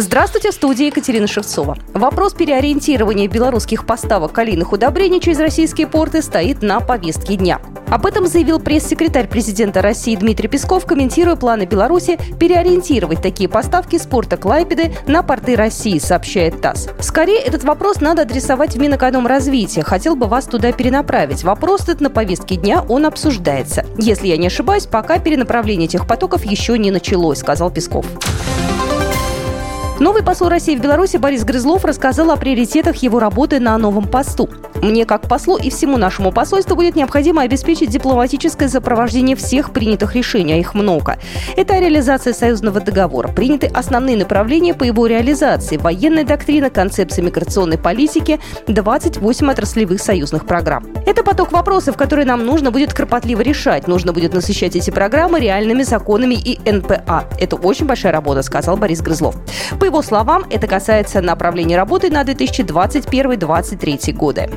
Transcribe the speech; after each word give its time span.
Здравствуйте, 0.00 0.52
в 0.52 0.54
студии 0.54 0.86
Екатерина 0.86 1.26
Шевцова. 1.26 1.76
Вопрос 1.92 2.32
переориентирования 2.32 3.26
белорусских 3.26 3.84
поставок 3.84 4.30
калийных 4.30 4.70
удобрений 4.70 5.20
через 5.20 5.40
российские 5.40 5.88
порты 5.88 6.22
стоит 6.22 6.62
на 6.62 6.78
повестке 6.78 7.34
дня. 7.34 7.60
Об 7.90 8.06
этом 8.06 8.28
заявил 8.28 8.60
пресс-секретарь 8.60 9.26
президента 9.26 9.82
России 9.82 10.14
Дмитрий 10.14 10.46
Песков, 10.46 10.86
комментируя 10.86 11.34
планы 11.34 11.64
Беларуси 11.64 12.16
переориентировать 12.38 13.20
такие 13.20 13.48
поставки 13.48 13.98
с 13.98 14.06
порта 14.06 14.36
Клайпеды 14.36 14.92
на 15.08 15.24
порты 15.24 15.56
России, 15.56 15.98
сообщает 15.98 16.60
ТАСС. 16.60 16.90
Скорее, 17.00 17.40
этот 17.40 17.64
вопрос 17.64 18.00
надо 18.00 18.22
адресовать 18.22 18.76
в 18.76 18.80
Минэкономразвитие. 18.80 19.82
Хотел 19.82 20.14
бы 20.14 20.28
вас 20.28 20.44
туда 20.44 20.70
перенаправить. 20.70 21.42
Вопрос 21.42 21.82
этот 21.88 22.02
на 22.02 22.10
повестке 22.10 22.54
дня, 22.54 22.84
он 22.88 23.04
обсуждается. 23.04 23.84
Если 23.98 24.28
я 24.28 24.36
не 24.36 24.46
ошибаюсь, 24.46 24.86
пока 24.86 25.18
перенаправление 25.18 25.86
этих 25.86 26.06
потоков 26.06 26.44
еще 26.44 26.78
не 26.78 26.92
началось, 26.92 27.38
сказал 27.38 27.72
Песков. 27.72 28.06
Новый 30.00 30.22
посол 30.22 30.48
России 30.48 30.76
в 30.76 30.80
Беларуси 30.80 31.16
Борис 31.16 31.44
Грызлов 31.44 31.84
рассказал 31.84 32.30
о 32.30 32.36
приоритетах 32.36 32.96
его 32.96 33.18
работы 33.18 33.58
на 33.58 33.76
новом 33.78 34.06
посту. 34.06 34.48
Мне, 34.82 35.06
как 35.06 35.28
послу 35.28 35.56
и 35.56 35.70
всему 35.70 35.96
нашему 35.96 36.30
посольству, 36.32 36.76
будет 36.76 36.94
необходимо 36.94 37.42
обеспечить 37.42 37.90
дипломатическое 37.90 38.68
сопровождение 38.68 39.34
всех 39.34 39.72
принятых 39.72 40.14
решений, 40.14 40.52
а 40.52 40.56
их 40.56 40.74
много. 40.74 41.18
Это 41.56 41.78
реализация 41.78 42.32
союзного 42.32 42.80
договора. 42.80 43.28
Приняты 43.28 43.66
основные 43.66 44.16
направления 44.16 44.74
по 44.74 44.84
его 44.84 45.06
реализации. 45.06 45.76
Военная 45.76 46.24
доктрина, 46.24 46.70
концепция 46.70 47.24
миграционной 47.24 47.78
политики, 47.78 48.40
28 48.68 49.50
отраслевых 49.50 50.00
союзных 50.00 50.46
программ. 50.46 50.86
Это 51.06 51.24
поток 51.24 51.50
вопросов, 51.52 51.96
которые 51.96 52.26
нам 52.26 52.46
нужно 52.46 52.70
будет 52.70 52.94
кропотливо 52.94 53.40
решать. 53.40 53.88
Нужно 53.88 54.12
будет 54.12 54.32
насыщать 54.32 54.76
эти 54.76 54.90
программы 54.90 55.40
реальными 55.40 55.82
законами 55.82 56.34
и 56.34 56.58
НПА. 56.70 57.24
Это 57.40 57.56
очень 57.56 57.86
большая 57.86 58.12
работа, 58.12 58.42
сказал 58.42 58.76
Борис 58.76 59.00
Грызлов. 59.00 59.34
По 59.80 59.84
его 59.84 60.02
словам, 60.02 60.44
это 60.50 60.66
касается 60.66 61.20
направления 61.20 61.76
работы 61.76 62.10
на 62.10 62.22
2021-2023 62.22 64.12
годы. 64.12 64.48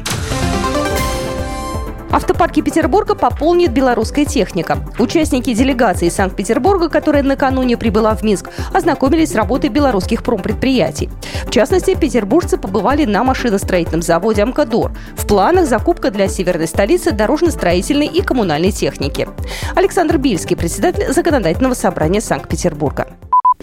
Автопарки 2.12 2.62
Петербурга 2.62 3.16
пополнит 3.16 3.72
белорусская 3.72 4.26
техника. 4.26 4.80
Участники 5.00 5.54
делегации 5.54 6.10
Санкт-Петербурга, 6.10 6.90
которая 6.90 7.24
накануне 7.24 7.78
прибыла 7.78 8.16
в 8.16 8.24
Минск, 8.24 8.50
ознакомились 8.74 9.32
с 9.32 9.36
работой 9.36 9.70
белорусских 9.70 10.22
промпредприятий. 10.22 11.10
В 11.46 11.52
частности, 11.52 11.96
петербуржцы 11.96 12.58
побывали 12.58 13.06
на 13.06 13.24
машиностроительном 13.24 14.02
заводе 14.02 14.44
«Амкадор». 14.44 14.92
В 15.16 15.26
планах 15.26 15.68
закупка 15.68 16.12
для 16.12 16.28
северной 16.28 16.68
столицы 16.68 17.12
дорожно-строительной 17.12 18.08
и 18.08 18.22
коммунальной 18.22 18.72
техники. 18.72 19.30
Александр 19.76 20.18
Бильский, 20.18 20.58
председатель 20.58 21.14
Законодательного 21.14 21.76
собрания 21.76 22.20
Санкт-Петербурга 22.20 23.08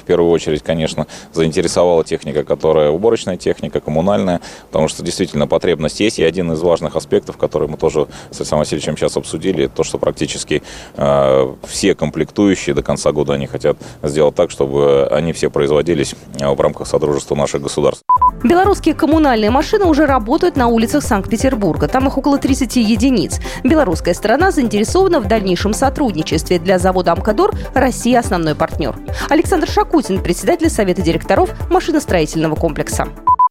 первую 0.02 0.30
очередь, 0.30 0.62
конечно, 0.62 1.06
заинтересовала 1.32 2.04
техника, 2.04 2.44
которая 2.44 2.90
уборочная 2.90 3.36
техника, 3.36 3.80
коммунальная, 3.80 4.40
потому 4.70 4.88
что 4.88 5.02
действительно 5.02 5.46
потребность 5.46 6.00
есть. 6.00 6.18
И 6.18 6.24
один 6.24 6.52
из 6.52 6.60
важных 6.60 6.96
аспектов, 6.96 7.36
который 7.36 7.68
мы 7.68 7.76
тоже 7.76 8.06
с 8.30 8.36
Александром 8.40 8.60
Васильевичем 8.60 8.96
сейчас 8.96 9.16
обсудили, 9.16 9.66
то, 9.66 9.84
что 9.84 9.98
практически 9.98 10.62
э, 10.96 11.54
все 11.66 11.94
комплектующие 11.94 12.74
до 12.74 12.82
конца 12.82 13.12
года 13.12 13.34
они 13.34 13.46
хотят 13.46 13.76
сделать 14.02 14.34
так, 14.34 14.50
чтобы 14.50 15.08
они 15.10 15.32
все 15.32 15.50
производились 15.50 16.14
э, 16.40 16.48
в 16.48 16.60
рамках 16.60 16.86
Содружества 16.86 17.34
наших 17.34 17.62
государств. 17.62 18.02
Белорусские 18.44 18.94
коммунальные 18.94 19.50
машины 19.50 19.84
уже 19.84 20.06
работают 20.06 20.56
на 20.56 20.68
улицах 20.68 21.02
Санкт-Петербурга. 21.02 21.88
Там 21.88 22.06
их 22.06 22.18
около 22.18 22.38
30 22.38 22.76
единиц. 22.76 23.40
Белорусская 23.64 24.14
сторона 24.14 24.52
заинтересована 24.52 25.18
в 25.18 25.26
дальнейшем 25.26 25.74
сотрудничестве. 25.74 26.60
Для 26.60 26.78
завода 26.78 27.12
«Амкадор» 27.12 27.52
Россия 27.74 28.20
основной 28.20 28.54
партнер. 28.54 28.94
Александр 29.28 29.68
Шаку 29.68 29.87
Путин, 29.90 30.22
председатель 30.22 30.70
Совета 30.70 31.02
директоров 31.02 31.50
машиностроительного 31.70 32.54
комплекса. 32.54 33.08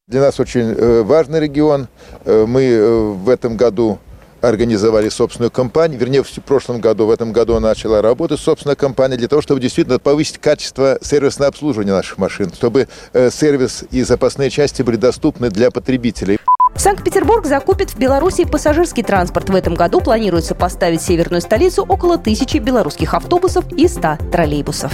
Для 0.08 0.22
нас 0.22 0.40
очень 0.40 0.62
э, 0.62 1.02
важный 1.04 1.42
регион. 1.42 1.90
Э, 2.24 2.46
мы 2.48 2.64
э, 2.64 3.12
в 3.12 3.28
этом 3.28 3.58
году 3.58 4.00
организовали 4.40 5.10
собственную 5.10 5.52
компанию, 5.52 6.00
вернее, 6.00 6.24
в 6.24 6.32
прошлом 6.46 6.80
году, 6.80 7.08
в 7.08 7.12
этом 7.12 7.34
году 7.34 7.60
начала 7.60 8.02
работать 8.02 8.40
собственная 8.40 8.76
компания 8.76 9.18
для 9.18 9.28
того, 9.28 9.42
чтобы 9.42 9.60
действительно 9.60 10.00
повысить 10.00 10.38
качество 10.38 10.98
сервисного 11.02 11.50
обслуживания 11.50 11.92
наших 11.92 12.20
машин, 12.20 12.54
чтобы 12.54 12.88
сервис 13.14 13.84
и 13.92 14.04
запасные 14.04 14.50
части 14.50 14.84
были 14.84 14.96
доступны 14.96 15.50
для 15.50 15.72
потребителей. 15.72 16.40
Санкт-Петербург 16.78 17.46
закупит 17.46 17.90
в 17.90 17.98
Беларуси 17.98 18.46
пассажирский 18.46 19.04
транспорт. 19.04 19.50
В 19.50 19.56
этом 19.56 19.74
году 19.74 20.00
планируется 20.00 20.54
поставить 20.54 21.02
в 21.02 21.06
северную 21.06 21.42
столицу 21.42 21.84
около 21.84 22.20
тысячи 22.20 22.58
белорусских 22.58 23.16
автобусов 23.16 23.66
и 23.74 23.88
100 23.88 24.20
троллейбусов. 24.32 24.94